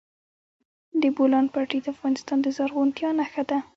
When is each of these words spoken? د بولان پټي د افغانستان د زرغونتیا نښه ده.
د 1.01 1.03
بولان 1.15 1.45
پټي 1.53 1.79
د 1.81 1.87
افغانستان 1.95 2.37
د 2.41 2.47
زرغونتیا 2.57 3.09
نښه 3.19 3.43
ده. 3.49 3.57